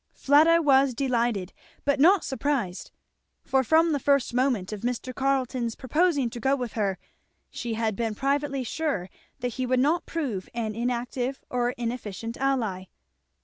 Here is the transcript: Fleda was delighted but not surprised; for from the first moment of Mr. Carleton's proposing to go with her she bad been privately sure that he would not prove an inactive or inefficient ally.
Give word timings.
Fleda 0.15 0.59
was 0.63 0.95
delighted 0.95 1.53
but 1.85 1.99
not 1.99 2.23
surprised; 2.25 2.89
for 3.43 3.63
from 3.63 3.91
the 3.91 3.99
first 3.99 4.33
moment 4.33 4.73
of 4.73 4.81
Mr. 4.81 5.13
Carleton's 5.13 5.75
proposing 5.75 6.27
to 6.31 6.39
go 6.39 6.55
with 6.55 6.73
her 6.73 6.97
she 7.51 7.75
bad 7.75 7.95
been 7.95 8.15
privately 8.15 8.63
sure 8.63 9.11
that 9.41 9.49
he 9.53 9.65
would 9.67 9.79
not 9.79 10.07
prove 10.07 10.49
an 10.55 10.73
inactive 10.73 11.43
or 11.51 11.69
inefficient 11.73 12.35
ally. 12.37 12.85